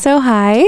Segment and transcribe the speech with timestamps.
[0.00, 0.64] So, hi,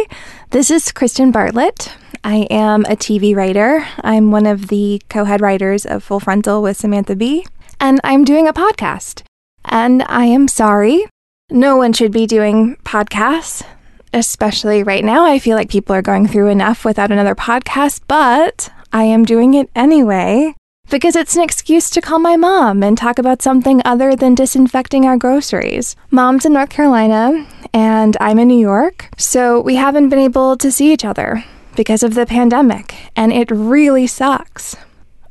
[0.51, 1.95] this is Kristen Bartlett.
[2.23, 3.83] I am a TV writer.
[4.03, 7.47] I'm one of the co head writers of Full Frontal with Samantha Bee,
[7.81, 9.23] and I'm doing a podcast.
[9.65, 11.07] And I am sorry.
[11.49, 13.65] No one should be doing podcasts,
[14.13, 15.25] especially right now.
[15.25, 19.55] I feel like people are going through enough without another podcast, but I am doing
[19.55, 20.55] it anyway
[20.91, 25.07] because it's an excuse to call my mom and talk about something other than disinfecting
[25.07, 25.97] our groceries.
[26.11, 30.71] Mom's in North Carolina and I'm in New York, so we haven't been able to
[30.71, 31.45] see each other
[31.77, 34.77] because of the pandemic, and it really sucks.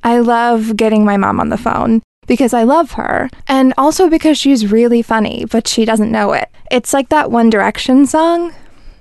[0.03, 4.37] I love getting my mom on the phone because I love her, and also because
[4.37, 6.49] she's really funny, but she doesn't know it.
[6.71, 8.53] It's like that One Direction song.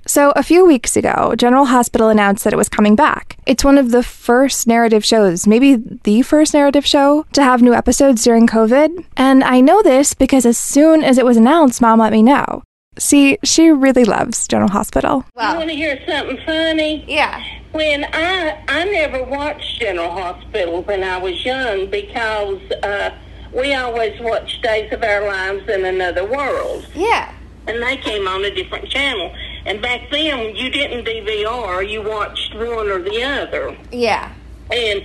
[0.07, 3.37] So, a few weeks ago, General Hospital announced that it was coming back.
[3.45, 7.73] It's one of the first narrative shows, maybe the first narrative show, to have new
[7.73, 9.05] episodes during COVID.
[9.15, 12.63] And I know this because as soon as it was announced, Mom let me know.
[12.97, 15.23] See, she really loves General Hospital.
[15.37, 17.05] You want to hear something funny?
[17.07, 17.41] Yeah.
[17.71, 23.11] When I I never watched General Hospital when I was young because uh,
[23.53, 27.33] we always watched Days of Our Lives in Another World, Yeah.
[27.67, 29.33] and they came on a different channel.
[29.65, 33.73] And back then, you didn't DVR; you watched one or the other.
[33.93, 34.33] Yeah.
[34.69, 35.01] And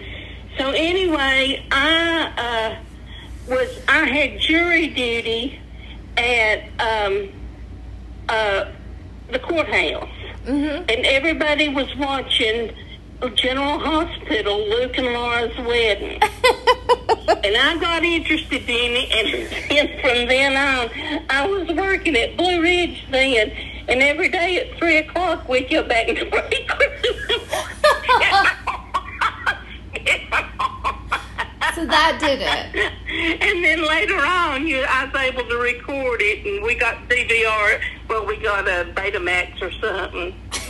[0.59, 2.77] so anyway, I
[3.49, 5.61] uh, was I had jury duty
[6.17, 7.29] at um,
[8.29, 8.67] uh,
[9.31, 10.09] the courthouse,
[10.47, 12.75] and everybody was watching
[13.35, 16.21] General Hospital, Luke and Laura's wedding.
[16.23, 22.37] and I got interested in it, and then from then on, I was working at
[22.37, 23.51] Blue Ridge then,
[23.89, 26.71] and every day at three o'clock we'd go back and break.
[31.77, 32.93] So that did it.
[33.39, 37.83] And then later on, you, I was able to record it, and we got DVR.
[38.09, 40.35] Well, we got a Betamax or something.
[40.51, 40.61] but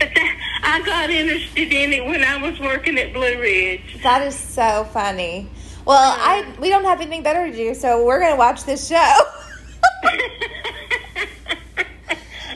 [0.00, 4.00] that, I got interested in it when I was working at Blue Ridge.
[4.02, 5.48] That is so funny.
[5.84, 8.96] Well, I we don't have anything better to do, so we're gonna watch this show.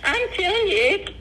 [0.05, 1.12] I'm telling you, it's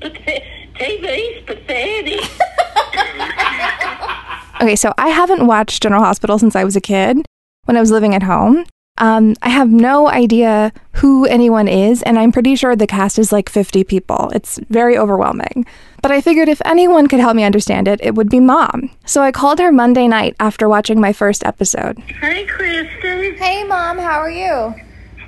[4.62, 7.26] Okay, so I haven't watched General Hospital since I was a kid
[7.66, 8.66] when I was living at home.
[9.00, 13.32] Um, I have no idea who anyone is, and I'm pretty sure the cast is
[13.32, 14.30] like 50 people.
[14.36, 15.66] It's very overwhelming.
[16.04, 18.92] But I figured if anyone could help me understand it, it would be mom.
[19.04, 21.98] So I called her Monday night after watching my first episode.
[22.00, 23.36] Hey, Kristen.
[23.38, 24.76] hey, mom, how are you?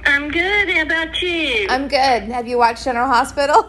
[0.05, 0.69] I'm good.
[0.69, 1.65] How about you?
[1.69, 2.23] I'm good.
[2.31, 3.67] Have you watched General Hospital?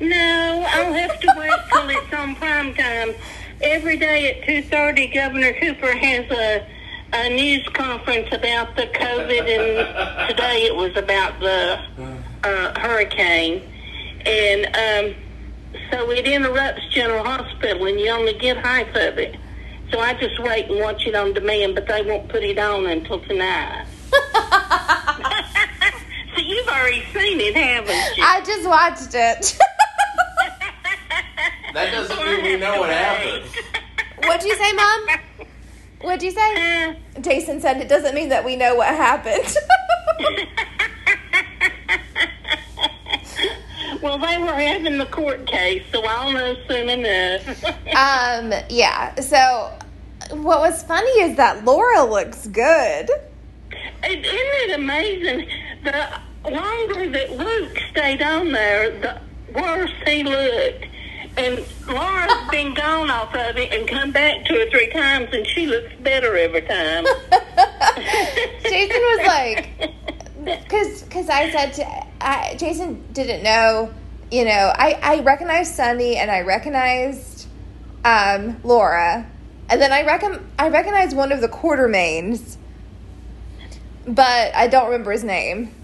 [0.00, 3.14] No, I'll have to wait till it's on prime time.
[3.62, 6.66] Every day at two thirty, Governor Cooper has a
[7.12, 11.80] a news conference about the COVID, and today it was about the
[12.44, 13.62] uh, hurricane,
[14.26, 15.14] and um,
[15.90, 19.36] so it interrupts General Hospital, and you only get half of it.
[19.90, 22.86] So I just wait and watch it on demand, but they won't put it on
[22.86, 23.86] until tonight.
[26.34, 28.22] so you've already seen it, haven't you?
[28.22, 29.58] I just watched it.
[31.74, 33.44] That doesn't mean we know what happened.
[34.24, 35.06] What'd you say, mom?
[36.00, 36.86] What'd you say?
[36.88, 39.56] Uh, Jason said it doesn't mean that we know what happened.
[44.06, 47.64] Well, they were having the court case, so I'll know soon enough.
[47.96, 49.12] um, yeah.
[49.16, 49.76] So,
[50.30, 53.10] what was funny is that Laura looks good.
[54.04, 55.48] Isn't it amazing?
[55.82, 59.20] The longer that Luke stayed on there, the
[59.60, 60.86] worse he looked.
[61.36, 65.46] And Laura's been gone off of it and come back two or three times, and
[65.46, 67.04] she looks better every time.
[68.62, 69.92] Jason was like,
[70.44, 73.92] because because I said to I, Jason didn't know,
[74.30, 77.48] you know, I I recognized Sonny and I recognized
[78.04, 79.28] um, Laura,
[79.68, 82.56] and then I reckon I recognized one of the Quartermaines,
[84.06, 85.74] but I don't remember his name.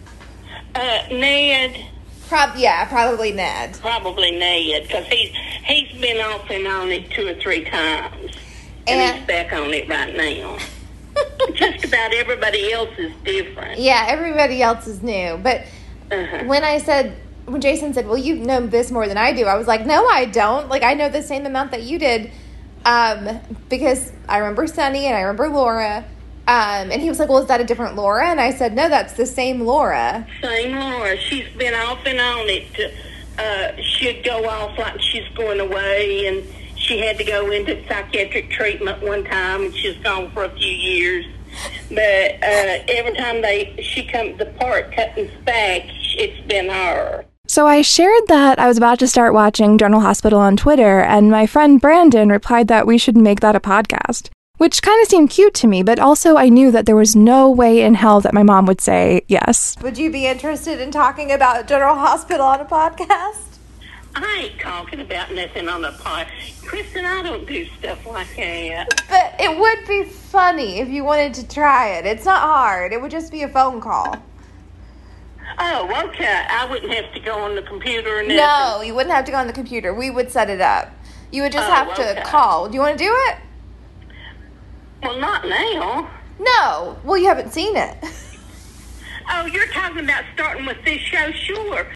[0.74, 1.84] Uh, Ned,
[2.32, 3.76] Prob yeah, probably Ned.
[3.82, 5.29] probably Ned, because he's
[5.67, 8.32] he's been off and on it two or three times,
[8.87, 10.56] and, And- he's back on it right now.
[11.52, 13.79] Just about everybody else is different.
[13.79, 15.67] Yeah, everybody else is new, but
[16.11, 16.44] Uh-huh.
[16.46, 19.56] when I said when Jason said, "Well, you know this more than I do," I
[19.56, 20.70] was like, "No, I don't.
[20.70, 22.31] Like, I know the same amount that you did."
[22.87, 26.06] Um, because I remember Sonny and I remember Laura.
[26.52, 28.90] Um, and he was like, "Well, is that a different Laura?" And I said, "No,
[28.90, 31.16] that's the same Laura." Same Laura.
[31.16, 32.75] She's been off and on it.
[32.75, 32.93] To,
[33.43, 36.46] uh, she'd go off like she's going away, and
[36.76, 40.50] she had to go into psychiatric treatment one time, and she was gone for a
[40.50, 41.25] few years.
[41.88, 45.87] but uh, every time they she comes the part cutting back,
[46.19, 47.25] it's been her.
[47.48, 51.31] So I shared that I was about to start watching General Hospital on Twitter, and
[51.31, 54.28] my friend Brandon replied that we should make that a podcast.
[54.58, 57.50] Which kind of seemed cute to me, but also I knew that there was no
[57.50, 59.76] way in hell that my mom would say yes.
[59.82, 63.38] Would you be interested in talking about General Hospital on a podcast?
[64.14, 66.26] I ain't talking about nothing on the pod.
[66.66, 68.88] Kristen, I don't do stuff like that.
[69.08, 72.05] But it would be funny if you wanted to try it.
[72.05, 72.93] It's not hard.
[72.93, 74.16] It would just be a phone call.
[75.58, 76.46] Oh, okay.
[76.50, 79.38] I wouldn't have to go on the computer and No, you wouldn't have to go
[79.38, 79.94] on the computer.
[79.94, 80.90] We would set it up.
[81.32, 82.22] You would just Oh, have to okay.
[82.22, 82.69] call.
[82.69, 83.38] Do you want to do it?
[85.02, 86.10] Well, not now.
[86.38, 86.96] No.
[87.04, 87.96] Well, you haven't seen it.
[89.31, 91.93] Oh, you're talking about starting with this show, sure.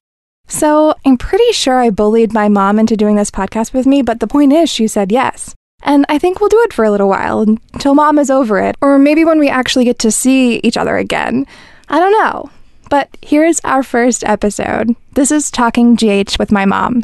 [0.48, 4.20] So I'm pretty sure I bullied my mom into doing this podcast with me, but
[4.20, 5.54] the point is, she said yes.
[5.82, 8.76] And I think we'll do it for a little while until mom is over it,
[8.80, 11.46] or maybe when we actually get to see each other again.
[11.88, 12.50] I don't know.
[12.88, 14.94] But here's our first episode.
[15.12, 17.02] This is Talking GH with my mom.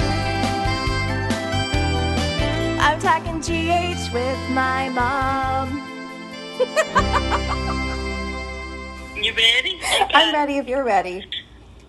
[9.16, 9.80] You ready?
[10.14, 11.24] I'm ready if you're ready.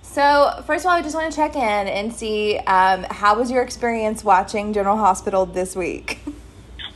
[0.02, 3.50] So, first of all, I just want to check in and see um, how was
[3.50, 6.20] your experience watching General Hospital this week?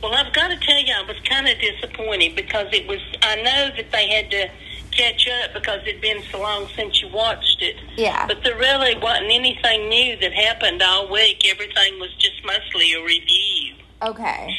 [0.00, 3.00] Well, I've got to tell you, I was kind of disappointed because it was.
[3.22, 4.48] I know that they had to
[4.92, 7.76] catch up because it'd been so long since you watched it.
[7.96, 8.26] Yeah.
[8.26, 11.42] But there really wasn't anything new that happened all week.
[11.48, 13.74] Everything was just mostly a review.
[14.02, 14.56] Okay.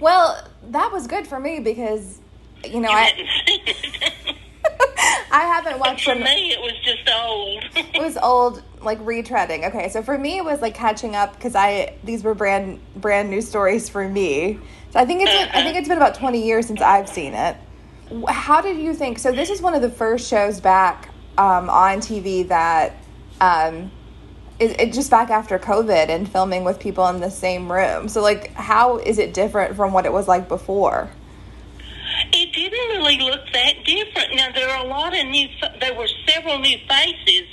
[0.00, 2.18] Well, that was good for me because,
[2.64, 4.36] you know, You I hadn't seen it.
[5.30, 6.24] I haven't watched For them.
[6.24, 7.64] me, it was just old.
[7.94, 9.66] It was old, like retreading.
[9.68, 13.30] Okay, so for me, it was like catching up because I these were brand brand
[13.30, 14.58] new stories for me.
[14.90, 17.34] So I think it's been, I think it's been about twenty years since I've seen
[17.34, 17.56] it.
[18.28, 19.18] How did you think?
[19.18, 22.94] So this is one of the first shows back um, on TV that
[23.40, 23.90] um,
[24.58, 28.08] it, it just back after COVID and filming with people in the same room.
[28.08, 31.10] So like, how is it different from what it was like before?
[32.32, 34.34] It didn't really look that different.
[34.34, 35.48] Now there are a lot of new.
[35.80, 37.48] There were several new faces.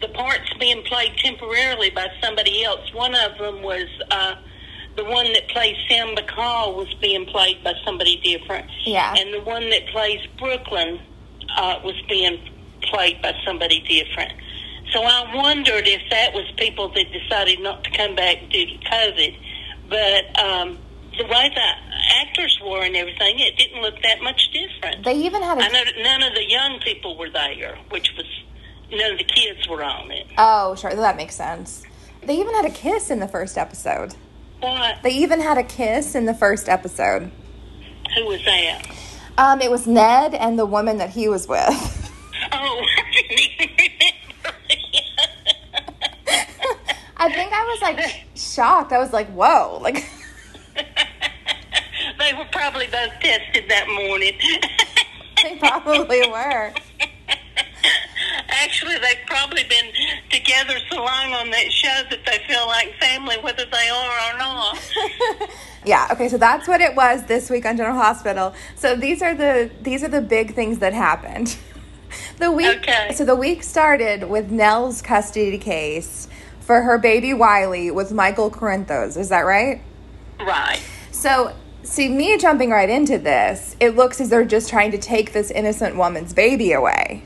[0.00, 2.92] The parts being played temporarily by somebody else.
[2.94, 4.36] One of them was uh,
[4.96, 8.70] the one that plays Sam Bacall was being played by somebody different.
[8.84, 9.14] Yeah.
[9.16, 11.00] And the one that plays Brooklyn
[11.56, 12.38] uh, was being
[12.82, 14.32] played by somebody different.
[14.92, 18.78] So I wondered if that was people that decided not to come back due to
[18.90, 19.36] COVID.
[19.88, 20.78] But um,
[21.18, 21.68] the way the
[22.20, 25.04] actors were and everything, it didn't look that much different.
[25.04, 28.26] They even had a I know none of the young people were there, which was
[28.90, 30.26] none of the kids were on it.
[30.38, 31.82] oh sure that makes sense.
[32.22, 34.14] They even had a kiss in the first episode.
[34.60, 35.02] What?
[35.02, 37.30] They even had a kiss in the first episode.
[38.16, 38.82] Who was that?
[39.36, 42.04] Um, it was Ned and the woman that he was with.
[42.50, 44.58] Oh, I didn't even remember.
[47.16, 48.92] I think I was like shocked.
[48.92, 50.08] I was like, "Whoa!" Like,
[53.20, 54.34] tested that morning.
[55.42, 56.72] they probably were.
[58.48, 59.92] Actually, they've probably been
[60.30, 64.38] together so long on that show that they feel like family, whether they are or
[64.38, 64.92] not.
[65.84, 66.08] Yeah.
[66.10, 66.28] Okay.
[66.28, 68.52] So that's what it was this week on General Hospital.
[68.74, 71.56] So these are the these are the big things that happened.
[72.38, 72.78] The week.
[72.78, 73.12] Okay.
[73.14, 76.26] So the week started with Nelle's custody case
[76.60, 79.18] for her baby Wiley with Michael Corinthos.
[79.18, 79.82] Is that right?
[80.40, 80.80] right.
[81.10, 81.54] So,
[81.88, 85.50] see, me jumping right into this, it looks as they're just trying to take this
[85.50, 87.22] innocent woman's baby away.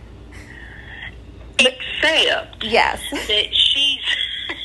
[1.59, 3.01] Except Yes.
[3.11, 4.01] that she's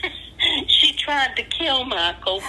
[0.68, 2.42] she tried to kill Michael,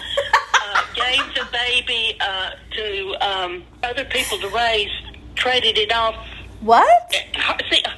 [0.54, 4.90] uh, gave the baby uh, to um, other people to raise,
[5.34, 6.16] traded it off.
[6.60, 7.12] What?
[7.70, 7.90] See, uh,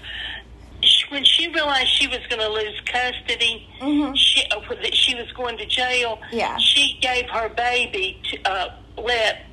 [1.11, 3.67] when she realized she was going to lose custody,
[4.15, 6.21] she uh, that she was going to jail.
[6.33, 6.57] Yeah.
[6.59, 9.45] she gave her baby to uh, let.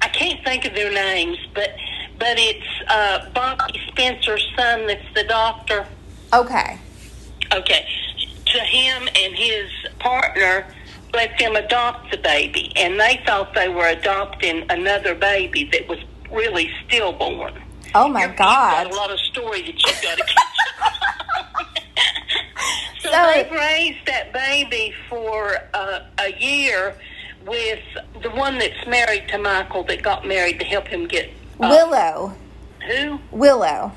[0.00, 1.70] I can't think of their names, but
[2.18, 4.86] but it's uh, Bobby Spencer's son.
[4.86, 5.86] That's the doctor.
[6.32, 6.78] Okay.
[7.52, 7.86] Okay.
[8.46, 10.66] To him and his partner,
[11.14, 15.98] let them adopt the baby, and they thought they were adopting another baby that was
[16.30, 17.54] really stillborn.
[17.94, 18.84] Oh my You've God.
[18.84, 20.36] got a lot of story that you've got to catch
[20.82, 21.66] up.
[23.00, 26.94] so, So- they've raised that baby for uh, a year
[27.48, 27.80] with
[28.22, 32.34] the one that's married to Michael that got married to help him get uh, Willow.
[32.86, 33.92] who Willow.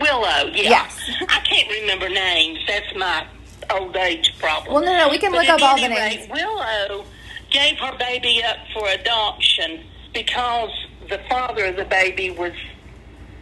[0.00, 0.46] Willow.
[0.52, 0.62] Yeah.
[0.70, 0.98] Yes.
[1.28, 2.58] I can't remember names.
[2.66, 3.26] That's my
[3.70, 4.74] old age problem.
[4.74, 6.30] Well, no, no, we can But look up all the any rate, names.
[6.30, 7.04] Willow
[7.50, 10.70] gave her baby up for adoption because
[11.08, 12.52] the father of the baby was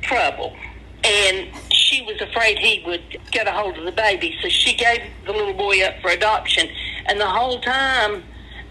[0.03, 0.55] trouble.
[1.03, 4.37] And she was afraid he would get a hold of the baby.
[4.43, 6.69] So she gave the little boy up for adoption.
[7.07, 8.23] And the whole time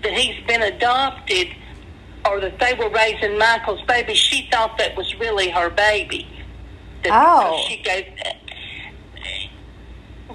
[0.04, 1.48] that he's been adopted,
[2.26, 6.28] or that they were raising Michael's baby, she thought that was really her baby.
[7.04, 7.66] That uh, Oh.
[7.68, 8.06] She gave.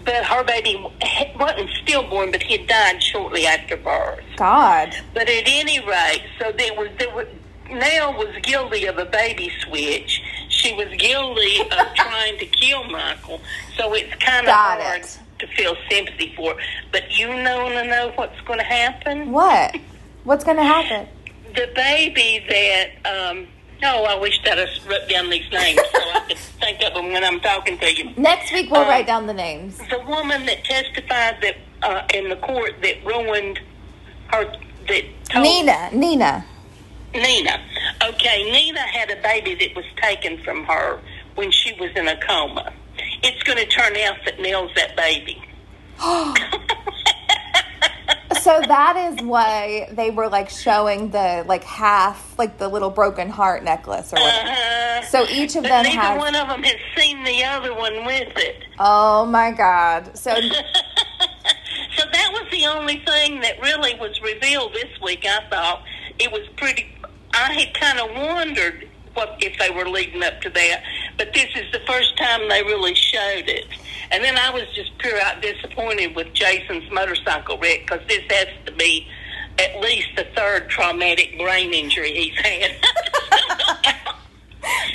[0.04, 0.85] But her baby
[1.38, 4.21] wasn't stillborn, but he had died shortly after birth.
[4.37, 4.94] God.
[5.14, 7.26] But at any rate, so there was there was
[7.71, 10.23] Nelle was guilty of a baby switch.
[10.49, 13.40] She was guilty of trying to kill Michael.
[13.78, 15.18] So it's kind of Got hard it.
[15.46, 16.56] To feel sympathy for.
[16.92, 19.32] But you know to know what's going to happen.
[19.32, 19.76] What?
[20.24, 21.08] What's going to happen?
[21.54, 22.88] The baby that
[23.30, 23.46] um.
[23.86, 27.12] Oh, I wish that I wrote down these names so I could think of them
[27.12, 28.10] when I'm talking to you.
[28.16, 29.76] Next week we'll Um, write down the names.
[29.90, 33.60] the woman that testified that uh, in the court that ruined
[34.28, 34.44] her
[34.88, 35.90] that told Nina.
[35.92, 36.46] Nina.
[37.14, 37.60] Nina.
[38.08, 40.98] Okay, Nina had a baby that was taken from her
[41.34, 42.72] when she was in a coma.
[43.26, 45.43] It's going to turn out that Nelle's that baby.
[48.43, 53.31] So that is why they were like showing the like half, like the little broken
[53.31, 54.50] heart necklace or whatever.
[54.50, 56.19] Uh, So each of but them neither has.
[56.19, 58.64] one of them has seen the other one with it.
[58.78, 60.19] Oh my God.
[60.19, 60.35] So
[61.97, 65.25] So that was the only thing that really was revealed this week.
[65.25, 65.83] I thought
[66.19, 66.87] it was pretty.
[67.33, 70.83] I had kind of wondered what if they were leading up to that,
[71.16, 73.66] but this is the first time they really showed it.
[74.11, 78.49] And then I was just pure out disappointed with Jason's motorcycle wreck because this has
[78.66, 79.06] to be
[79.59, 82.76] at least the third traumatic brain injury he's had.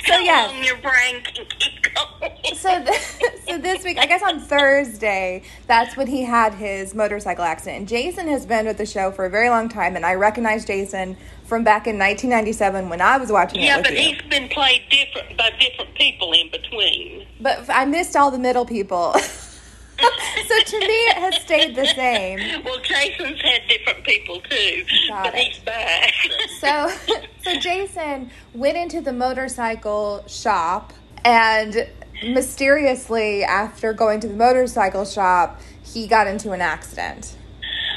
[0.06, 0.66] So, yes.
[0.66, 2.32] your brain can keep going.
[2.56, 3.00] so th-
[3.46, 7.78] so this week, I guess on Thursday, that's when he had his motorcycle accident.
[7.78, 10.64] And Jason has been with the show for a very long time, and I recognize
[10.64, 11.16] Jason
[11.50, 13.98] from back in 1997 when I was watching it Yeah, but you.
[14.14, 17.26] he's been played different by different people in between.
[17.40, 19.12] But I missed all the middle people.
[19.18, 22.62] so to me, it has stayed the same.
[22.64, 25.40] Well, Jason's had different people too, Got but it.
[25.48, 26.14] he's back.
[26.60, 26.90] So,
[27.44, 30.92] so Jason went into the motorcycle shop,
[31.24, 31.88] and
[32.24, 37.36] mysteriously, after going to the motorcycle shop, he got into an accident.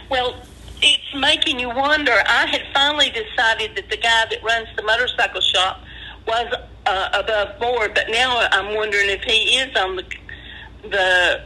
[0.09, 0.33] well,
[0.83, 2.11] it's making you wonder.
[2.11, 5.81] I had finally decided that the guy that runs the motorcycle shop
[6.27, 6.53] was
[6.85, 10.03] uh, above board, but now I'm wondering if he is on the
[10.83, 11.41] the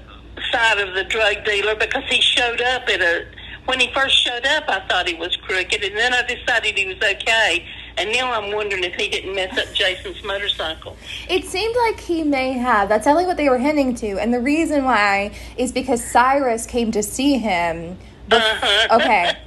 [0.52, 3.28] side of the drug dealer because he showed up at a.
[3.66, 6.86] When he first showed up, I thought he was crooked, and then I decided he
[6.86, 7.66] was okay.
[7.98, 10.96] And now I'm wondering if he didn't mess up Jason's motorcycle.
[11.28, 12.88] It seemed like he may have.
[12.88, 16.92] That's only what they were hinting to, and the reason why is because Cyrus came
[16.94, 17.98] to see him.
[18.32, 19.00] Uh-huh.
[19.00, 19.38] Okay.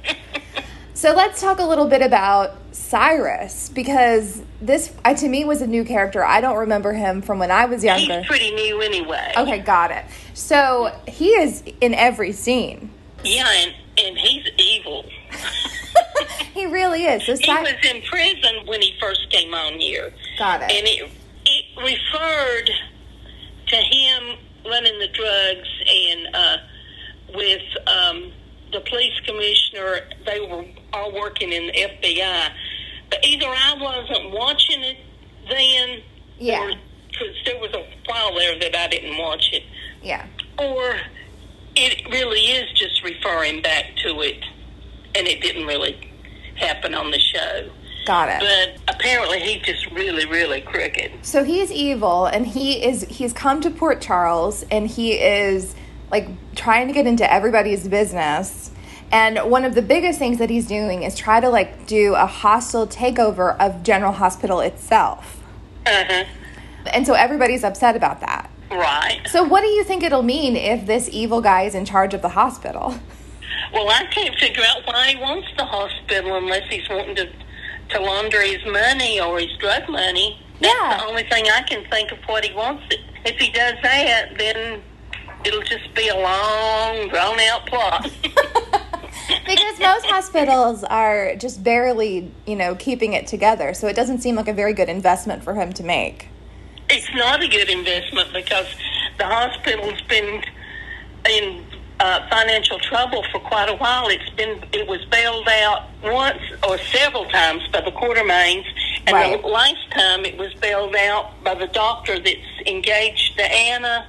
[0.93, 5.67] So let's talk a little bit about Cyrus because this, I, to me, was a
[5.67, 6.23] new character.
[6.23, 8.19] I don't remember him from when I was younger.
[8.19, 9.33] He's pretty new anyway.
[9.35, 10.05] Okay, got it.
[10.33, 12.91] So he is in every scene.
[13.23, 15.05] Yeah, and, and he's evil.
[16.53, 17.25] He really is.
[17.25, 20.13] So He was in prison when he first came on here.
[20.37, 20.71] got it.
[20.71, 21.09] And it,
[21.45, 22.69] it referred
[23.67, 26.57] to him running the drugs and uh,
[27.33, 28.31] with um,
[28.71, 30.01] the police commissioner.
[30.25, 32.49] They were all working in the FBI.
[33.09, 34.97] But either I wasn't watching it
[35.49, 36.01] then,
[36.39, 36.71] Yeah.
[37.09, 39.63] because there was a while there that I didn't watch it,
[40.01, 40.25] yeah.
[40.57, 40.95] or
[41.75, 44.43] it really is just referring back to it,
[45.15, 45.97] and it didn't really
[46.55, 47.69] happen on the show.
[48.05, 48.39] Got it.
[48.87, 51.11] But apparently, he's just really, really crooked.
[51.21, 55.75] So he's evil, and he is he's come to Port Charles, and he is
[56.11, 58.71] like trying to get into everybody's business.
[59.11, 62.25] And one of the biggest things that he's doing is try to like do a
[62.25, 65.41] hostile takeover of General Hospital itself.
[65.85, 66.23] Uh huh.
[66.93, 68.49] And so everybody's upset about that.
[68.71, 69.21] Right.
[69.29, 72.21] So what do you think it'll mean if this evil guy is in charge of
[72.21, 72.95] the hospital?
[73.73, 77.29] Well, I can't figure out why he wants the hospital unless he's wanting to
[77.89, 80.39] to launder his money or his drug money.
[80.61, 80.97] That's Yeah.
[80.97, 82.83] the only thing I can think of what he wants.
[83.25, 84.81] If he does that, then
[85.45, 88.09] it'll just be a long, drawn out plot.
[89.45, 93.73] because most hospitals are just barely, you know, keeping it together.
[93.73, 96.27] So it doesn't seem like a very good investment for him to make.
[96.89, 98.67] it's not a good investment because
[99.17, 100.43] the hospital's been
[101.29, 101.63] in
[101.99, 104.07] uh, financial trouble for quite a while.
[104.09, 108.65] It's been it was bailed out once or several times by the Quartermaines,
[109.05, 109.39] and Right.
[109.41, 114.07] the last time it was bailed out by the doctor that's engaged to Anna.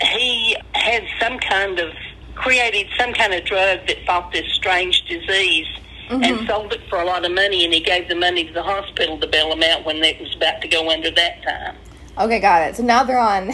[0.00, 1.92] He had some kind of
[2.34, 5.66] created some kind of drug that fought this strange disease,
[6.08, 6.46] and mm-hmm.
[6.46, 9.18] sold it for a lot of money, and he gave the money to the hospital
[9.18, 11.76] to bail him out when it was about to go under that time.
[12.18, 12.76] Okay, got it.
[12.76, 13.50] So now they're on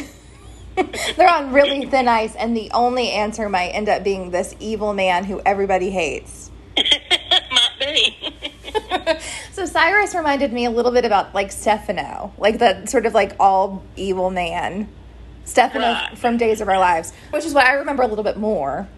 [1.16, 4.92] they're on really thin ice and the only answer might end up being this evil
[4.92, 6.50] man who everybody hates.
[6.76, 8.34] Might be.
[9.52, 13.36] So Cyrus reminded me a little bit about like Stefano, like that sort of like
[13.38, 14.88] all evil man.
[15.44, 16.18] Stefano Right.
[16.18, 18.88] from Days of Our Lives, which is what I remember a little bit more.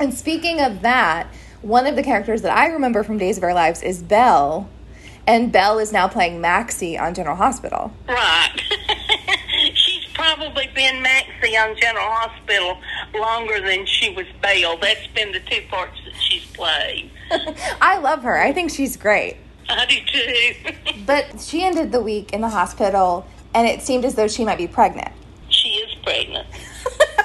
[0.00, 1.26] And speaking of that,
[1.62, 4.68] one of the characters that I remember from Days of Our Lives is Belle,
[5.26, 7.92] and Belle is now playing Maxie on General Hospital.
[8.08, 8.50] right.
[9.74, 12.78] She's probably been Maxie on General Hospital
[13.14, 14.76] longer than she was Belle.
[14.78, 17.10] That's been the two parts that she's played.
[17.80, 18.38] I love her.
[18.40, 19.36] I think she's great.
[19.68, 20.94] I do too.
[21.06, 24.58] But she ended the week in the hospital, and it seemed as though she might
[24.58, 25.10] be pregnant.
[25.68, 26.46] She is pregnant.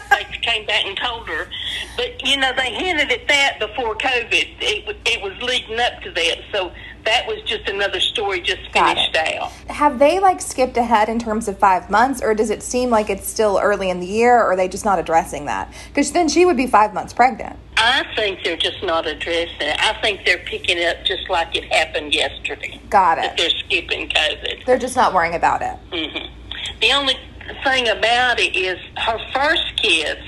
[0.09, 1.47] they came back and told her.
[1.95, 4.47] But, you know, they hinted at that before COVID.
[4.59, 6.39] It, it was leading up to that.
[6.51, 6.71] So
[7.05, 9.51] that was just another story just finished out.
[9.69, 13.09] Have they like skipped ahead in terms of five months, or does it seem like
[13.09, 15.73] it's still early in the year, or are they just not addressing that?
[15.89, 17.57] Because then she would be five months pregnant.
[17.77, 19.77] I think they're just not addressing it.
[19.79, 22.79] I think they're picking it up just like it happened yesterday.
[22.89, 23.33] Got it.
[23.38, 24.65] they're skipping COVID.
[24.65, 25.77] They're just not worrying about it.
[25.91, 26.31] hmm
[26.79, 27.17] The only
[27.63, 30.21] thing about it is her first kids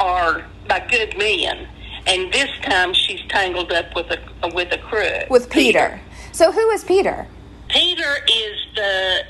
[0.00, 1.66] are by good men,
[2.06, 5.28] and this time she's tangled up with a with a crook.
[5.30, 6.00] With Peter.
[6.32, 7.26] So who is Peter?
[7.68, 9.22] Peter is the.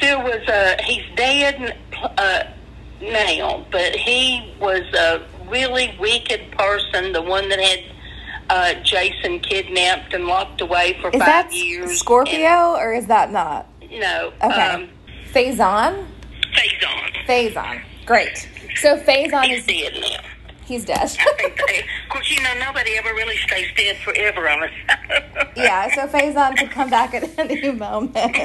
[0.00, 0.82] There was a.
[0.82, 1.78] He's dead
[2.18, 2.44] uh,
[3.00, 7.12] now, but he was a really wicked person.
[7.12, 7.84] The one that had
[8.50, 11.98] uh, Jason kidnapped and locked away for Is five that years.
[11.98, 13.66] Scorpio, or is that not?
[13.90, 14.32] No.
[14.42, 14.60] Okay.
[14.62, 14.88] Um,
[15.32, 16.06] Faison?
[16.58, 17.26] Faison.
[17.26, 17.82] Faison.
[18.06, 18.48] Great.
[18.76, 20.20] So Faison He's is dead now.
[20.66, 20.98] he's dead.
[20.98, 24.68] I think they, of course, you know, nobody ever really stays dead forever on a
[24.88, 25.50] show.
[25.56, 28.36] yeah, so Faison could come back at any moment.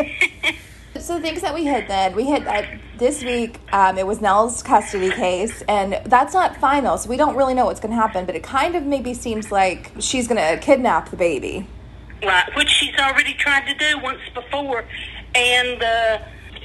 [1.00, 2.67] so things that we hit then, we hit that
[2.98, 3.58] this week.
[3.72, 7.65] Um, it was Nelle's custody case, and that's not final, so we don't really know
[7.65, 8.25] what's going to happen.
[8.25, 11.67] But it kind of maybe seems like she's going to kidnap the baby.
[12.23, 14.86] Right, which she's already tried to do once before,
[15.36, 16.21] and the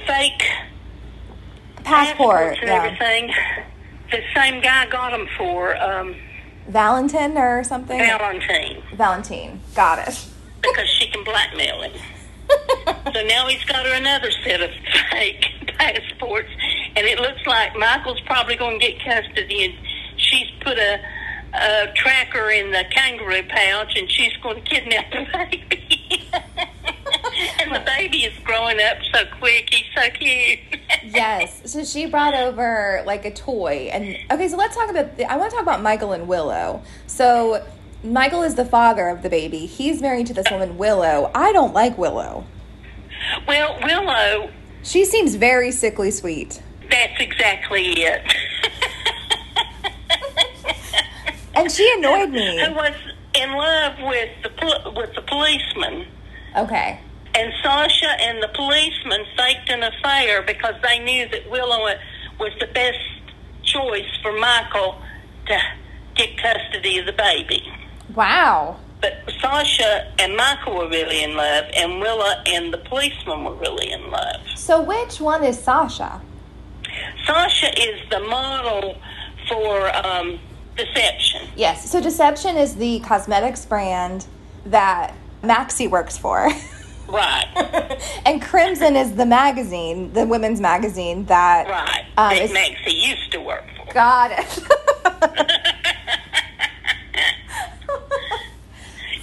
[0.07, 0.43] fake
[1.89, 2.83] Passport, passports and yeah.
[2.83, 3.33] everything.
[4.11, 6.15] The same guy got them for um,
[6.67, 7.97] Valentin or something.
[7.97, 9.59] Valentine Valentine.
[9.75, 10.25] Got it.
[10.61, 11.91] because she can blackmail him.
[13.13, 14.69] So now he's got her another set of
[15.11, 15.45] fake
[15.77, 16.49] passports,
[16.95, 19.73] and it looks like Michael's probably going to get custody, and
[20.17, 20.99] she's put a,
[21.53, 26.29] a tracker in the kangaroo pouch, and she's going to kidnap the baby.
[27.61, 30.59] and the baby is growing up so quick; he's so cute.
[31.03, 31.71] yes.
[31.71, 34.47] So she brought over like a toy, and okay.
[34.47, 35.19] So let's talk about.
[35.21, 36.81] I want to talk about Michael and Willow.
[37.07, 37.65] So
[38.03, 39.65] Michael is the father of the baby.
[39.65, 41.31] He's married to this woman Willow.
[41.35, 42.45] I don't like Willow.
[43.47, 44.49] Well, Willow,
[44.81, 48.21] She seems very sickly sweet, that's exactly it.
[51.53, 52.63] and she annoyed me.
[52.65, 52.95] Who was
[53.35, 56.07] in love with the with the policeman.
[56.57, 56.99] Okay.
[57.35, 61.95] And Sasha and the policeman faked an affair because they knew that Willow
[62.39, 62.99] was the best
[63.63, 65.01] choice for Michael
[65.47, 65.59] to
[66.15, 67.63] get custody of the baby.
[68.15, 68.77] Wow.
[69.01, 73.91] But Sasha and Michael were really in love, and Willa and the policeman were really
[73.91, 74.41] in love.
[74.55, 76.21] So which one is Sasha?
[77.25, 78.97] Sasha is the model
[79.47, 80.39] for um,
[80.75, 81.47] Deception.
[81.55, 81.89] Yes.
[81.89, 84.25] So Deception is the cosmetics brand
[84.65, 85.13] that
[85.43, 86.49] Maxie works for.
[87.11, 92.05] Right, and Crimson is the magazine, the women's magazine that right.
[92.17, 93.93] Um, that it's- Maxie used to work for.
[93.93, 94.59] got it.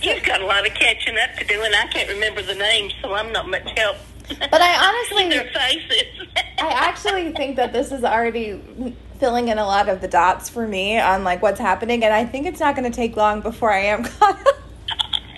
[0.03, 2.93] You've got a lot of catching up to do, and I can't remember the names,
[3.03, 3.97] so I'm not much help.
[4.29, 6.29] But I honestly- their faces.
[6.59, 8.61] I actually think that this is already
[9.19, 12.25] filling in a lot of the dots for me on like what's happening, and I
[12.25, 14.55] think it's not going to take long before I am caught up.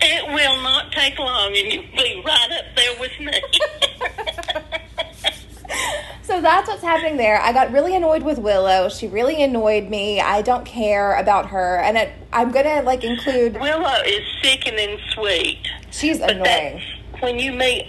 [0.01, 3.33] It will not take long, and you'll be right up there with me.
[6.23, 7.41] So that's what's happening there.
[7.41, 8.91] I got really annoyed with Willow.
[8.91, 10.21] She really annoyed me.
[10.21, 13.55] I don't care about her, and it, I'm gonna like include.
[13.59, 15.59] Willow is sickening sweet.
[15.91, 16.83] She's But annoying.
[17.21, 17.87] when you meet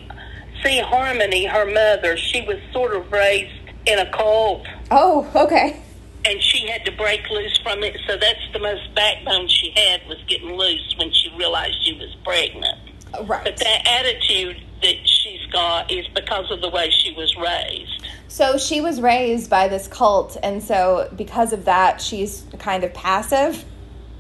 [0.64, 3.52] see Harmony, her mother, she was sort of raised
[3.86, 5.82] in a cult Oh, okay.
[6.30, 7.98] And she had to break loose from it.
[8.08, 12.16] So that's the most backbone she had was getting loose when she realized she was
[12.24, 12.78] pregnant.
[13.14, 13.44] Uh, right.
[13.44, 18.06] But that attitude that she's got is because of the way she was raised.
[18.28, 22.94] So she was raised by this cult, and so because of that, she's kind of
[22.94, 23.66] passive.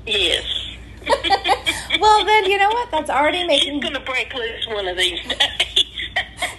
[0.06, 0.43] Yes.
[2.00, 2.91] well, then you know what?
[2.91, 3.76] That's already making.
[3.76, 5.86] She's going to break loose one of these days.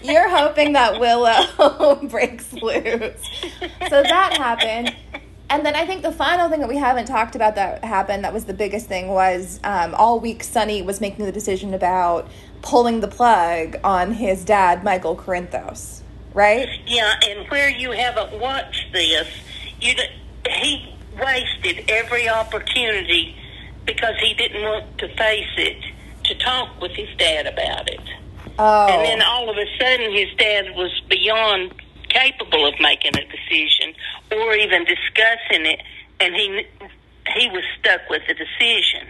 [0.02, 3.20] You're hoping that Willow breaks loose.
[3.88, 4.94] So that happened.
[5.50, 8.32] And then I think the final thing that we haven't talked about that happened, that
[8.32, 12.30] was the biggest thing, was um, all week Sonny was making the decision about
[12.62, 16.02] pulling the plug on his dad, Michael Corinthos,
[16.34, 16.68] right?
[16.86, 19.28] Yeah, and where you haven't watched this,
[19.80, 19.94] you
[20.48, 23.34] he wasted every opportunity
[23.84, 25.82] because he didn't want to face it
[26.24, 28.00] to talk with his dad about it.
[28.58, 28.86] Oh.
[28.86, 31.74] And then all of a sudden, his dad was beyond
[32.10, 33.94] capable of making a decision
[34.30, 35.80] or even discussing it,
[36.20, 36.66] and he
[37.36, 39.06] he was stuck with the decision.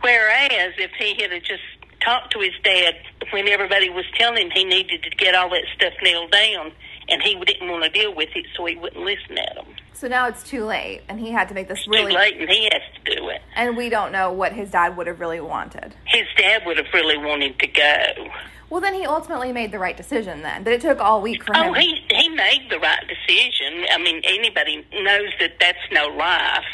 [0.00, 1.62] Whereas if he had just
[2.00, 2.94] talked to his dad
[3.30, 6.72] when everybody was telling him he needed to get all that stuff nailed down,
[7.08, 9.66] and he didn't want to deal with it, so he wouldn't listen at them.
[9.94, 12.12] So now it's too late, and he had to make this Too really.
[12.12, 13.40] late, and he has to do it.
[13.54, 15.94] And we don't know what his dad would have really wanted.
[16.04, 18.28] His dad would have really wanted to go.
[18.68, 21.54] Well, then he ultimately made the right decision then, but it took all week for
[21.54, 21.70] him.
[21.70, 23.84] Oh, he he made the right decision.
[23.90, 26.64] I mean, anybody knows that that's no life,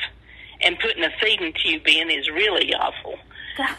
[0.62, 3.16] and putting a feeding tube in is really awful.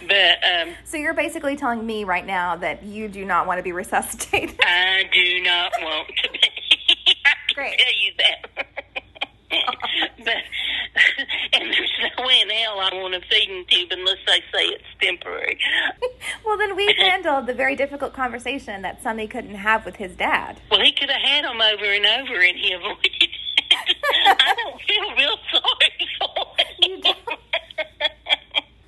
[0.07, 3.63] But um, So you're basically telling me right now that you do not want to
[3.63, 4.59] be resuscitated.
[4.61, 6.39] I do not want to be.
[7.25, 7.79] I can Great.
[7.79, 8.67] tell you that.
[10.19, 10.27] but
[11.53, 14.83] and there's no way in hell I want a feeding tube unless they say it's
[15.01, 15.57] temporary.
[16.45, 20.59] well, then we've handled the very difficult conversation that Sonny couldn't have with his dad.
[20.69, 23.29] Well, he could have had them over and over, and he avoided.
[24.25, 26.55] I don't feel real sorry for
[26.87, 27.01] You him.
[27.01, 27.17] don't?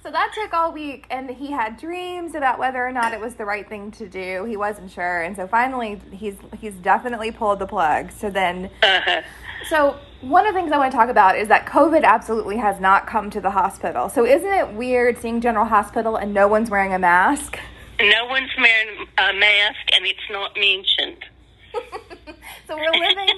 [0.05, 3.33] So that took all week, and he had dreams about whether or not it was
[3.33, 4.45] the right thing to do.
[4.45, 8.11] He wasn't sure, and so finally, he's he's definitely pulled the plug.
[8.11, 9.23] So then, Uh-huh.
[9.67, 12.79] so one of the things I want to talk about is that COVID absolutely has
[12.79, 14.07] not come to the hospital.
[14.07, 17.57] So isn't it weird seeing General Hospital and no one's wearing a mask?
[17.99, 21.25] No one's wearing a mask, and it's not mentioned.
[22.67, 23.29] So we're living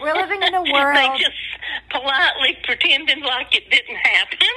[0.00, 0.96] we're living in a world.
[0.96, 1.36] They just
[1.90, 4.48] politely pretending like it didn't happen.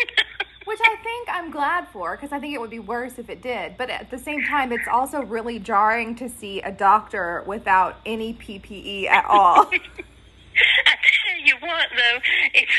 [0.66, 3.42] Which I think I'm glad for because I think it would be worse if it
[3.42, 3.78] did.
[3.78, 8.34] But at the same time, it's also really jarring to see a doctor without any
[8.34, 9.70] PPE at all.
[10.86, 12.20] I tell you what, though,
[12.54, 12.70] if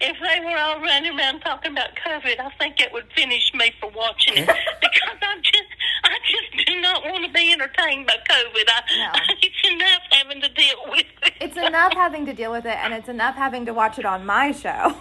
[0.00, 3.72] if they were all running around talking about COVID, I think it would finish me
[3.80, 4.46] for watching it
[4.80, 5.68] because I'm just
[6.04, 8.64] I just do not want to be entertained by COVID.
[8.68, 9.12] I, No.
[9.42, 11.32] It's enough having to deal with it.
[11.40, 14.24] it's enough having to deal with it, and it's enough having to watch it on
[14.24, 14.94] my show.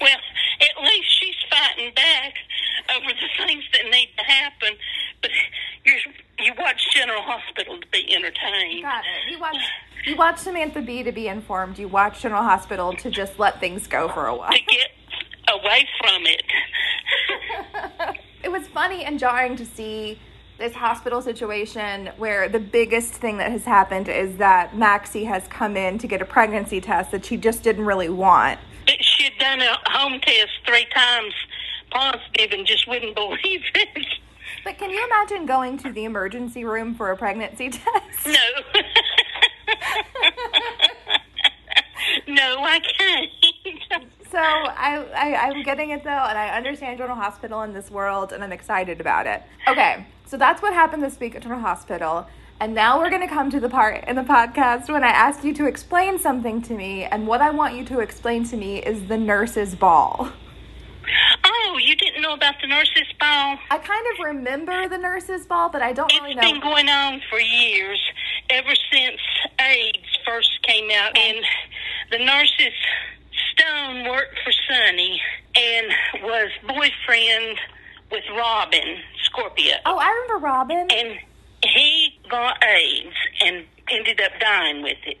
[0.00, 0.18] well,
[0.60, 1.08] at least
[1.94, 2.34] back
[2.88, 4.74] uh, over the things that need to happen.
[5.22, 5.30] But
[5.84, 5.94] you
[6.40, 8.82] you watch General Hospital to be entertained.
[8.82, 9.32] Got it.
[9.32, 9.56] You watch
[10.04, 11.78] you watch Samantha Bee to be informed.
[11.78, 14.52] You watch General Hospital to just let things go for a while.
[14.52, 14.90] To get
[15.48, 16.42] away from it.
[18.42, 20.18] it was funny and jarring to see
[20.58, 25.76] this hospital situation where the biggest thing that has happened is that Maxie has come
[25.76, 28.58] in to get a pregnancy test that she just didn't really want.
[29.00, 31.32] She had done a home test three times
[31.98, 34.06] positive and just wouldn't believe it.
[34.64, 38.26] But can you imagine going to the emergency room for a pregnancy test?
[38.26, 38.32] No.
[42.28, 43.30] no, I can't.
[44.30, 48.32] So I, I, I'm getting it though, and I understand General Hospital in this world,
[48.32, 49.42] and I'm excited about it.
[49.66, 52.26] Okay, so that's what happened this week at General Hospital.
[52.60, 55.44] And now we're going to come to the part in the podcast when I ask
[55.44, 58.78] you to explain something to me, and what I want you to explain to me
[58.82, 60.32] is the nurse's ball.
[62.28, 63.56] Know about the nurses' ball?
[63.70, 66.42] I kind of remember the nurse's ball, but I don't really know.
[66.42, 67.98] It's been going on for years,
[68.50, 69.18] ever since
[69.58, 71.16] AIDS first came out.
[71.16, 71.38] And
[72.10, 72.74] the nurses,
[73.54, 75.22] Stone worked for Sonny
[75.56, 75.86] and
[76.22, 77.58] was boyfriend
[78.12, 79.76] with Robin Scorpio.
[79.86, 80.86] Oh, I remember Robin.
[80.90, 81.18] And
[81.64, 85.16] he got AIDS and ended up dying with it.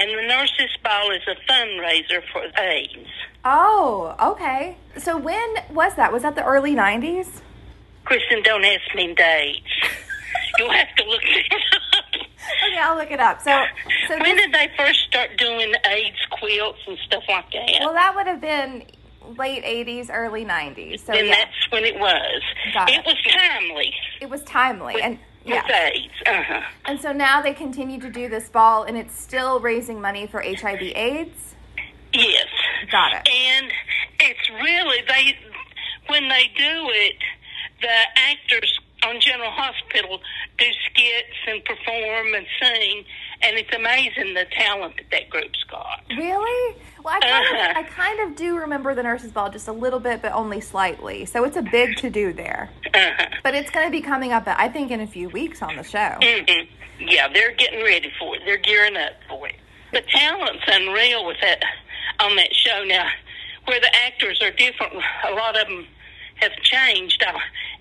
[0.00, 3.08] And the nurses' ball is a fundraiser for AIDS.
[3.44, 4.76] Oh, okay.
[4.98, 6.12] So when was that?
[6.12, 7.40] Was that the early 90s?
[8.04, 9.60] Kristen, don't ask me dates.
[10.58, 12.04] You'll have to look it up.
[12.14, 13.42] Okay, I'll look it up.
[13.42, 13.50] So,
[14.08, 17.78] so When this- did they first start doing AIDS quilts and stuff like that?
[17.80, 18.84] well, that would have been
[19.36, 21.00] late 80s, early 90s.
[21.00, 22.42] So then yeah, that's when it was.
[22.72, 23.04] Got it it.
[23.06, 26.12] was timely it was timely, and yeah, AIDS.
[26.26, 26.60] Uh-huh.
[26.86, 30.42] and so now they continue to do this ball, and it's still raising money for
[30.42, 31.54] HIV/AIDS.
[32.12, 32.46] Yes.
[32.90, 33.28] Got it.
[33.28, 33.72] And
[34.20, 35.36] it's really they
[36.08, 37.16] when they do it,
[37.80, 40.20] the actors on General Hospital
[40.58, 43.04] do skits and perform and sing,
[43.42, 46.02] and it's amazing the talent that that group's got.
[46.16, 46.76] Really?
[47.04, 47.70] Well, I kind, Uh-huh.
[47.70, 50.60] of, I kind of do remember the nurses' ball just a little bit, but only
[50.60, 51.24] slightly.
[51.24, 52.70] So it's a big to do there.
[52.92, 53.26] Uh-huh.
[53.42, 55.84] But it's going to be coming up, I think, in a few weeks on the
[55.84, 56.16] show.
[56.20, 56.64] hmm
[57.00, 58.42] Yeah, they're getting ready for it.
[58.44, 59.54] They're gearing up for it.
[59.92, 61.62] The talent's unreal with that
[62.20, 63.08] on that show now.
[63.66, 64.94] Where the actors are different,
[65.26, 65.86] a lot of them
[66.36, 67.22] have changed.
[67.26, 67.38] Uh,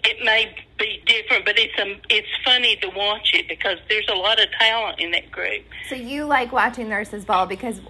[0.09, 4.15] It may be different, but it's um, it's funny to watch it because there's a
[4.15, 5.65] lot of talent in that group.
[5.89, 7.81] So you like watching nurses' ball because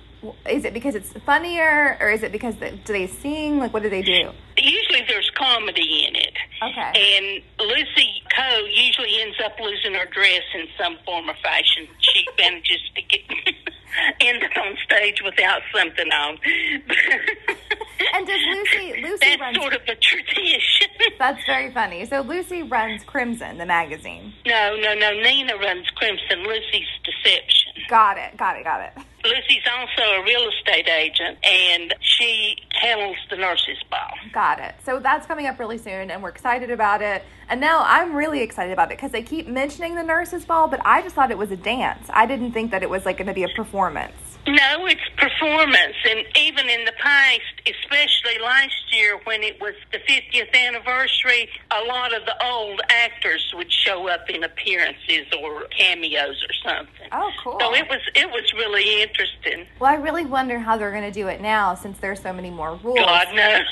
[0.50, 3.60] is it because it's funnier, or is it because they, do they sing?
[3.60, 4.32] Like, what do they do?
[4.58, 6.34] Usually there's comedy in it.
[6.64, 7.18] Okay.
[7.18, 11.88] And Lucy Coe usually ends up losing her dress in some form or fashion.
[12.00, 13.22] She manages to get
[14.22, 16.40] end up on stage without something on.
[18.14, 19.58] And does Lucy Lucy That's runs?
[19.58, 20.88] sort of a tradition.
[21.20, 22.06] That's very funny.
[22.06, 24.34] So Lucy runs Crimson, the magazine.
[24.46, 25.12] no, no, no.
[25.22, 26.44] Nina runs Crimson.
[26.44, 27.74] Lucy's Deception.
[27.90, 28.36] Got it.
[28.38, 28.64] Got it.
[28.64, 29.04] Got it.
[29.24, 34.12] Lucy's also a real estate agent, and she handles the nurses' ball.
[34.32, 34.76] Got it.
[34.86, 37.24] So that's coming up really soon, and we're excited about it.
[37.50, 40.80] And now I'm really excited about it because they keep mentioning the nurses' ball, but
[40.86, 42.08] I just thought it was a dance.
[42.14, 44.14] I didn't think that it was like going to be a performance.
[44.48, 49.98] No, it's performance, and even in the past, especially last year when it was the
[50.00, 56.42] 50th anniversary, a lot of the old actors would show up in appearances or cameos
[56.48, 57.08] or something.
[57.12, 57.58] Oh, cool.
[57.60, 59.66] So it was it was really interesting.
[59.80, 62.50] Well, I really wonder how they're going to do it now since there's so many
[62.50, 63.00] more rules.
[63.00, 63.66] God knows.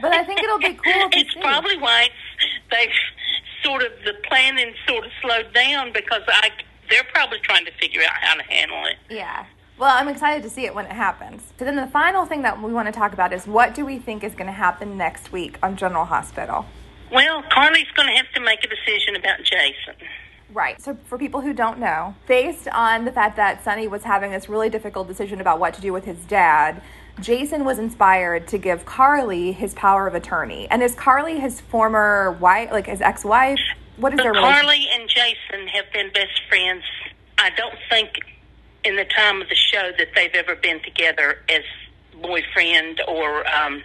[0.00, 1.40] But I think it'll be cool to it's see.
[1.40, 2.08] probably why
[2.70, 2.88] they've
[3.64, 6.50] sort of the planning sort of slowed down because I
[6.88, 8.96] they're probably trying to figure out how to handle it.
[9.10, 9.44] Yeah.
[9.78, 11.52] Well, I'm excited to see it when it happens.
[11.56, 13.98] So then the final thing that we want to talk about is what do we
[14.00, 16.66] think is going to happen next week on General Hospital?
[17.12, 19.94] Well, Carly's going to have to make a decision about Jason.
[20.52, 20.80] Right.
[20.80, 24.48] So for people who don't know, based on the fact that Sonny was having this
[24.48, 26.82] really difficult decision about what to do with his dad,
[27.20, 30.66] Jason was inspired to give Carly his power of attorney.
[30.70, 33.60] And is Carly his former wife, like his ex-wife?
[33.96, 34.62] What is But their relationship?
[34.62, 36.82] Carly and Jason have been best friends.
[37.38, 38.10] I don't think
[38.88, 41.62] in the time of the show that they've ever been together as
[42.22, 43.82] boyfriend or um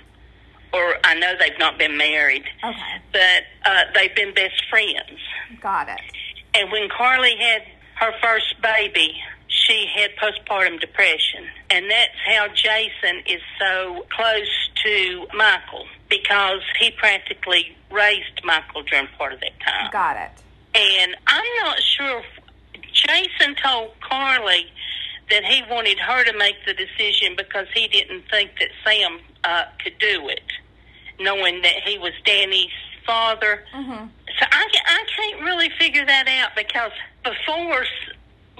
[0.74, 2.46] or I know they've not been married.
[2.64, 3.02] Okay.
[3.12, 5.20] But uh they've been best friends.
[5.62, 6.00] Got it.
[6.56, 7.64] And when Carly had
[7.96, 9.14] her first baby,
[9.48, 11.46] she had postpartum depression.
[11.70, 19.08] And that's how Jason is so close to Michael because he practically raised Michael during
[19.18, 19.90] part of that time.
[19.92, 20.32] Got it.
[20.76, 22.20] And I'm not sure.
[22.20, 22.44] If,
[22.94, 24.68] Jason told Carly
[25.30, 29.66] that he wanted her to make the decision because he didn't think that Sam uh,
[29.84, 30.44] could do it,
[31.20, 32.72] knowing that he was Danny's
[33.06, 33.64] father.
[33.74, 34.10] Mhm.
[34.40, 36.92] So I, I can't really figure that out because
[37.24, 37.86] before,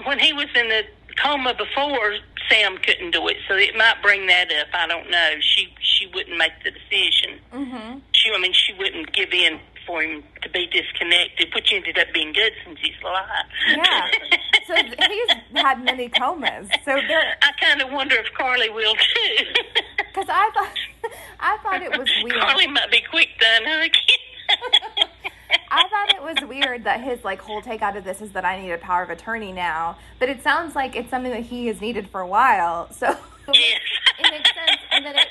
[0.04, 0.82] when he was in the
[1.22, 2.16] coma before,
[2.50, 3.36] Sam couldn't do it.
[3.48, 4.68] So it might bring that up.
[4.74, 5.30] I don't know.
[5.40, 7.40] She she wouldn't make the decision.
[7.52, 8.00] Mhm.
[8.12, 12.08] She, I mean, she wouldn't give in for him to be disconnected, which ended up
[12.12, 13.46] being good since he's alive.
[13.76, 14.08] Yeah.
[14.66, 16.66] So he's had many comas.
[16.86, 19.44] So there I kind of wonder if Carly will too.
[20.14, 22.40] cuz I thought I thought it was weird.
[22.40, 25.08] Carly might be quick unhook him.
[25.70, 28.44] I thought it was weird that his like whole take out of this is that
[28.44, 31.66] I need a power of attorney now, but it sounds like it's something that he
[31.66, 32.90] has needed for a while.
[32.92, 33.08] So
[33.52, 33.80] yes.
[34.18, 34.80] it makes sense.
[34.92, 35.28] And then it,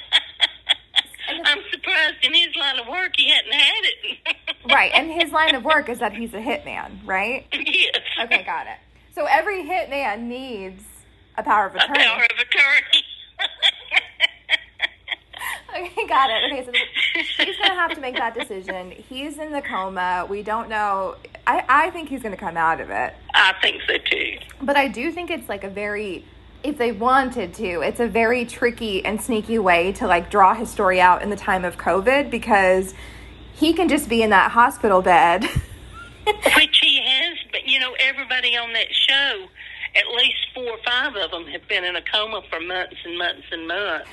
[1.29, 4.36] I'm surprised in his line of work he hadn't had it.
[4.73, 7.45] right, and his line of work is that he's a hitman, right?
[7.53, 7.95] yes.
[8.23, 8.77] Okay, got it.
[9.15, 10.83] So every hitman needs
[11.38, 12.03] a power of A attorney.
[12.05, 13.03] power of attorney.
[15.75, 16.51] Okay, got it.
[16.51, 16.71] Okay, so
[17.45, 18.91] he's gonna have to make that decision.
[18.91, 20.25] He's in the coma.
[20.29, 21.15] We don't know.
[21.47, 23.15] I I think he's gonna come out of it.
[23.33, 24.38] I think so too.
[24.62, 26.25] But I do think it's like a very,
[26.63, 30.69] if they wanted to, it's a very tricky and sneaky way to like draw his
[30.69, 32.93] story out in the time of COVID because
[33.54, 35.43] he can just be in that hospital bed.
[36.26, 39.45] Which he has, but you know, everybody on that show,
[39.95, 43.17] at least four or five of them have been in a coma for months and
[43.17, 44.10] months and months.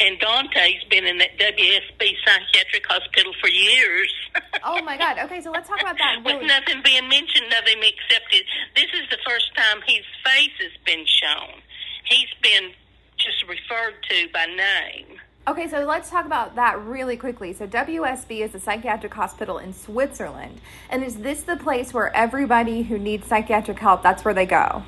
[0.00, 4.10] And Dante's been in that WSB psychiatric hospital for years.
[4.64, 5.18] oh my God.
[5.18, 6.24] Okay, so let's talk about that.
[6.24, 10.56] With nothing being mentioned of him except it, this is the first time his face
[10.60, 11.60] has been shown.
[12.04, 12.72] He's been
[13.16, 15.18] just referred to by name.
[15.48, 17.52] Okay, so let's talk about that really quickly.
[17.52, 20.60] So, WSB is a psychiatric hospital in Switzerland.
[20.88, 24.84] And is this the place where everybody who needs psychiatric help, that's where they go?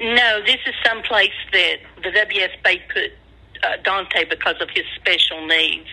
[0.00, 3.12] No, this is some place that the WSB put
[3.62, 5.88] uh, Dante because of his special needs.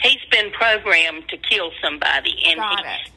[0.00, 2.60] He's been programmed to kill somebody, and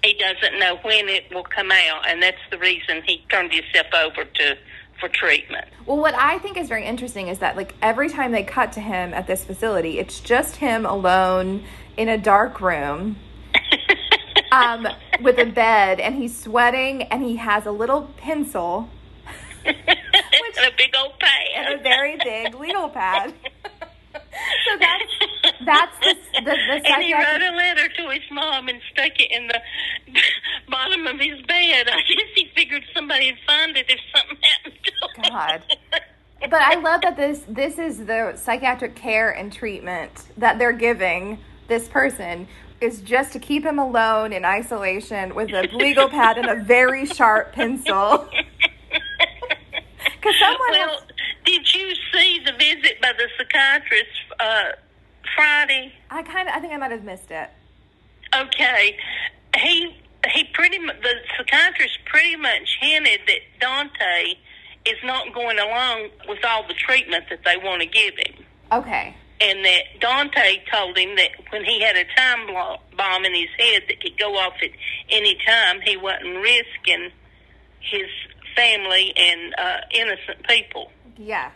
[0.02, 3.52] he, he doesn't know when it will come out, and that's the reason he turned
[3.54, 4.58] himself over to
[5.00, 5.66] for treatment.
[5.86, 8.80] Well, what I think is very interesting is that like every time they cut to
[8.80, 11.64] him at this facility, it's just him alone
[11.98, 13.18] in a dark room
[14.52, 14.88] um,
[15.22, 18.90] with a bed, and he's sweating, and he has a little pencil
[19.66, 21.14] and a big old
[21.56, 23.34] and a very big legal pad.
[24.66, 25.14] so that's
[25.66, 29.32] that's the the, the And he wrote a letter to his mom and stuck it
[29.32, 29.62] in the
[30.70, 31.88] bottom of his bed.
[31.90, 35.30] I guess he figured somebody would find it if something happened to him.
[35.32, 35.64] God.
[36.42, 41.40] But I love that this this is the psychiatric care and treatment that they're giving
[41.68, 42.48] this person
[42.82, 47.06] is just to keep him alone in isolation with a legal pad and a very
[47.06, 48.28] sharp pencil.
[50.22, 51.05] Because someone well, has-
[51.46, 54.64] did you see the visit by the psychiatrist uh,
[55.36, 55.94] Friday?
[56.10, 57.50] I kind of I think I might have missed it.
[58.36, 58.98] Okay,
[59.58, 59.96] he
[60.34, 64.36] he pretty much the psychiatrist pretty much hinted that Dante
[64.86, 68.46] is not going along with all the treatment that they want to give him.
[68.72, 69.16] Okay.
[69.42, 72.48] and that Dante told him that when he had a time
[72.98, 74.72] bomb in his head that could go off at
[75.10, 77.12] any time, he wasn't risking
[77.80, 78.08] his
[78.56, 81.52] family and uh, innocent people Yes.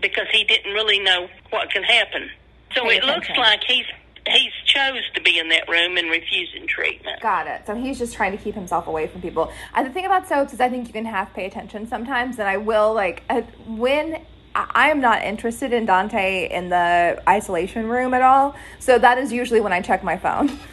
[0.00, 2.30] because he didn't really know what can happen.
[2.74, 3.86] So Pay it looks like he's
[4.28, 7.20] he's chose to be in that room and refusing treatment.
[7.22, 7.62] Got it.
[7.66, 9.52] So he's just trying to keep himself away from people.
[9.74, 12.48] And the thing about soaps is I think you can half pay attention sometimes, and
[12.48, 14.14] I will like uh, when
[14.54, 18.54] I I am not interested in Dante in the isolation room at all.
[18.78, 20.50] So that is usually when I check my phone.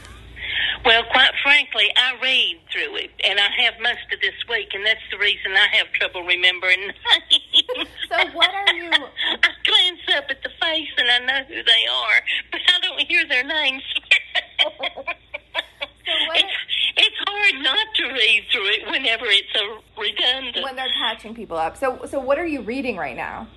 [0.85, 4.85] Well, quite frankly, I read through it, and I have most of this week, and
[4.85, 6.79] that's the reason I have trouble remembering
[7.31, 7.42] names.
[8.09, 8.91] So what are you-
[9.43, 12.99] I glance up at the face, and I know who they are, but I don't
[13.07, 13.83] hear their names.
[15.05, 15.17] what-
[16.35, 16.53] it's,
[16.97, 20.63] it's hard not to read through it whenever it's a redundant.
[20.63, 21.77] When they're catching people up.
[21.77, 23.47] So so what are you reading right now?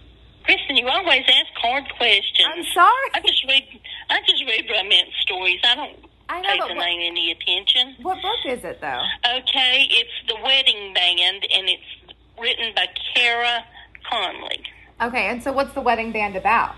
[0.44, 2.46] Kristen, you always ask hard questions.
[2.46, 3.09] I'm sorry.
[3.14, 3.64] I just read.
[4.11, 5.61] I just read romance stories.
[5.64, 5.96] I don't
[6.28, 7.96] I know, pay the what- any attention.
[8.02, 9.02] What book is it though?
[9.26, 13.64] Okay, it's The Wedding Band, and it's written by Cara
[14.16, 14.62] Connelly.
[15.00, 16.74] Okay, and so what's the wedding band about?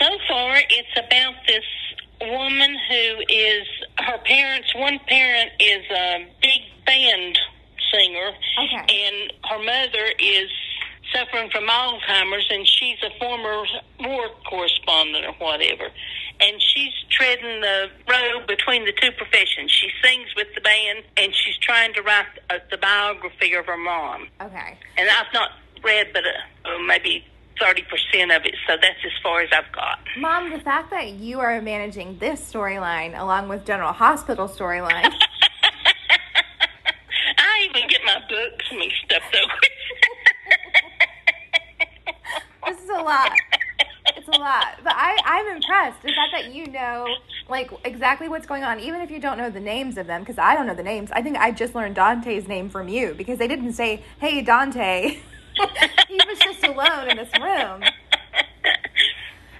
[0.00, 1.64] So far, it's about this
[2.20, 3.66] woman who is
[3.98, 4.74] her parents.
[4.74, 7.38] One parent is a big band
[7.92, 8.30] singer,
[8.64, 9.04] Okay.
[9.06, 10.50] and her mother is
[11.14, 13.64] suffering from Alzheimer's, and she's a former
[14.00, 15.90] war correspondent or whatever.
[16.40, 19.70] And she's treading the road between the two professions.
[19.70, 23.76] She sings with the band, and she's trying to write uh, the biography of her
[23.76, 24.28] mom.
[24.40, 24.78] Okay.
[24.96, 25.50] And I've not
[25.82, 27.24] read but uh, uh, maybe
[27.60, 29.98] 30% of it, so that's as far as I've got.
[30.18, 35.12] Mom, the fact that you are managing this storyline along with General Hospital storyline
[37.38, 39.48] I even get my books mixed up though.
[42.70, 43.32] this is a lot.
[44.16, 44.78] It's a lot.
[44.82, 46.02] But I, I'm impressed.
[46.02, 47.06] The fact that you know
[47.48, 50.38] like exactly what's going on, even if you don't know the names of them, because
[50.38, 51.10] I don't know the names.
[51.12, 55.18] I think I just learned Dante's name from you because they didn't say, Hey Dante.
[56.08, 57.82] he was just alone in this room.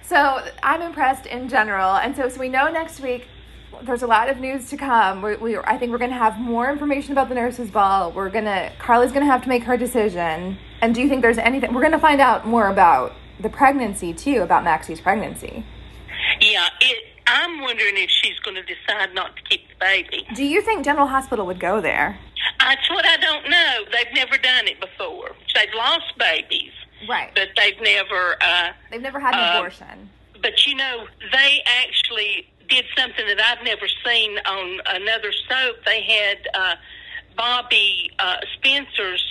[0.03, 1.95] So I'm impressed in general.
[1.95, 3.27] And so, so we know next week
[3.83, 5.21] there's a lot of news to come.
[5.21, 8.11] We, we, I think we're going to have more information about the nurses' ball.
[8.11, 10.57] We're going to, Carly's going to have to make her decision.
[10.81, 14.13] And do you think there's anything, we're going to find out more about the pregnancy
[14.13, 15.65] too, about Maxie's pregnancy.
[16.41, 20.27] yeah, it, I'm wondering if she's going to decide not to keep the baby.
[20.35, 22.19] Do you think General Hospital would go there?
[22.59, 23.85] That's what I don't know.
[23.91, 25.31] They've never done it before.
[25.55, 26.71] They've lost babies,
[27.07, 27.31] Right.
[27.35, 28.37] but they've never.
[28.41, 30.09] Uh, They've never had an Uh, abortion.
[30.41, 35.83] but you know, they actually did something that I've never seen on another soap.
[35.85, 36.75] They had uh,
[37.35, 39.25] Bobbie uh, Spencer's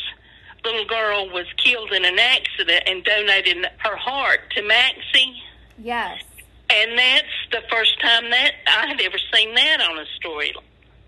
[0.64, 5.42] little girl was killed in an accident and donated her heart to Maxie.
[5.78, 6.22] Yes.
[6.70, 10.52] And that's the first time that I had ever seen that on a story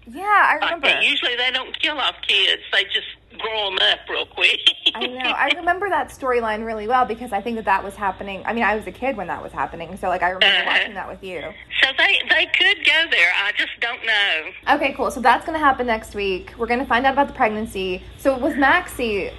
[0.07, 0.89] Yeah, I remember.
[1.01, 3.07] Usually they don't kill off kids; they just
[3.39, 4.59] grow them up real quick.
[4.95, 5.31] I know.
[5.31, 8.43] I remember that storyline really well because I think that that was happening.
[8.45, 10.65] I mean, I was a kid when that was happening, so like I remember Uh-huh.
[10.79, 11.41] watching that with you.
[11.83, 13.31] so they they could go there.
[13.43, 14.75] I just don't know.
[14.75, 15.11] Okay, cool.
[15.11, 16.53] So that's going to happen next week.
[16.59, 18.03] We're going to find out about the pregnancy.
[18.19, 19.31] So with Maxie,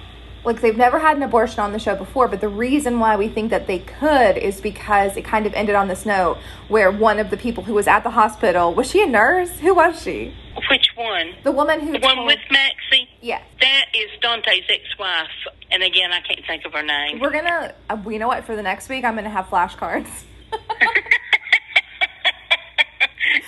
[0.44, 3.28] like they've never had an abortion on the show before, but the reason why we
[3.28, 6.38] think that they could is because it kind of ended on this note
[6.68, 9.58] where one of the people who was at the hospital was she a nurse?
[9.60, 10.34] Who was she?
[10.70, 11.32] Which one?
[11.42, 13.08] The woman who The one told- with Maxie.
[13.20, 13.42] yes.
[13.60, 15.28] That is Dante's ex-wife,
[15.70, 17.18] and again, I can't think of her name.
[17.20, 17.74] We're gonna.
[17.90, 18.44] Uh, you know what?
[18.44, 20.08] For the next week, I'm gonna have flashcards.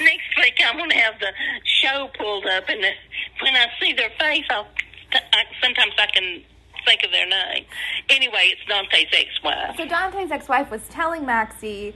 [0.01, 1.31] Next week, I'm going to have the
[1.65, 2.91] show pulled up, and the,
[3.43, 4.67] when I see their face, I'll
[5.13, 6.43] I, sometimes I can
[6.87, 7.65] think of their name.
[8.09, 9.77] Anyway, it's Dante's ex-wife.
[9.77, 11.95] So Dante's ex-wife was telling Maxie,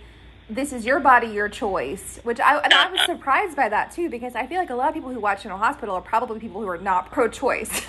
[0.49, 3.07] "This is your body, your choice," which I and I was Uh-uh.
[3.07, 5.61] surprised by that too because I feel like a lot of people who watch General
[5.61, 7.71] Hospital are probably people who are not pro-choice.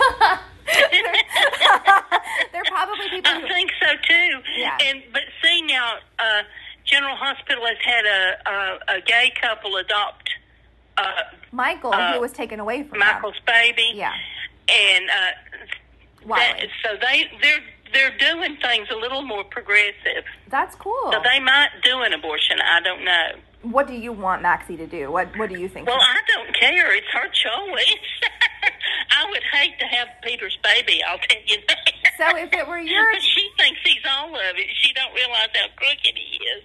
[2.52, 3.48] They're probably people I who.
[3.48, 4.40] think so too.
[4.56, 4.78] Yeah.
[4.82, 6.42] And but see now, uh,
[6.84, 10.30] General Hospital has had a a, a gay couple adopt
[10.96, 11.04] uh,
[11.50, 13.92] Michael, uh, who was taken away from Michael's baby.
[13.94, 14.12] Yeah.
[14.70, 15.14] And uh,
[15.60, 15.68] them.
[16.28, 17.60] That, so they they're
[17.92, 20.24] they're doing things a little more progressive.
[20.48, 21.12] That's cool.
[21.12, 22.58] So they might do an abortion.
[22.60, 23.32] I don't know.
[23.62, 25.10] what do you want Maxie to do?
[25.12, 25.86] What What do you think?
[25.88, 26.94] Well, I don't care.
[26.96, 27.96] It's her choice.
[29.14, 31.02] I would hate to have Peter's baby.
[31.06, 31.78] I'll tell you that.
[32.18, 34.66] So if it were your- But she thinks he's all of it.
[34.80, 36.64] She don't realize how crooked he is.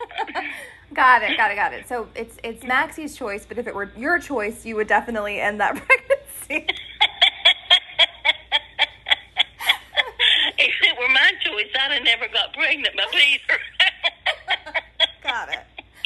[0.93, 1.35] got it.
[1.37, 1.55] Got it.
[1.55, 1.87] Got it.
[1.89, 5.59] So it's it's Maxie's choice, but if it were your choice, you would definitely end
[5.59, 6.67] that pregnancy.
[10.57, 11.31] if it were my
[11.97, 13.59] I'd never got pregnant by Peter.
[15.23, 15.65] got it.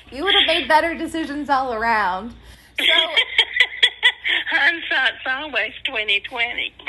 [0.10, 2.34] You would have made better decisions all around.
[2.80, 2.86] So.
[4.52, 6.74] Hindsight's always twenty twenty.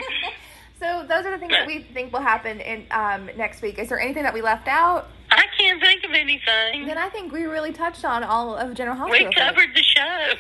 [0.79, 3.79] So those are the things that we think will happen in um, next week.
[3.79, 5.07] Is there anything that we left out?
[5.31, 6.87] I can't think of anything.
[6.87, 9.29] Then I think we really touched on all of General Hospital.
[9.29, 10.33] We covered the show.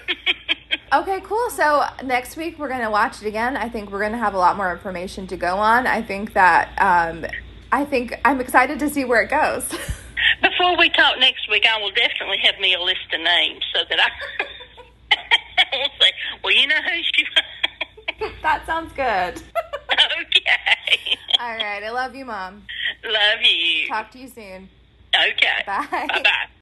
[0.94, 1.48] Okay, cool.
[1.50, 3.56] So next week we're gonna watch it again.
[3.56, 5.86] I think we're gonna have a lot more information to go on.
[5.86, 7.24] I think that um,
[7.72, 9.66] I think I'm excited to see where it goes.
[10.42, 13.80] Before we talk next week, I will definitely have me a list of names so
[13.88, 14.44] that I,
[15.58, 16.12] I won't say,
[16.44, 17.26] well, you know who she
[18.42, 19.42] that sounds good.
[19.90, 21.16] Okay.
[21.40, 22.62] all right, I love you, Mom.
[23.04, 23.88] Love you.
[23.88, 24.68] Talk to you soon.
[25.14, 25.62] Okay.
[25.66, 25.86] Bye.
[25.90, 26.48] Bye-bye.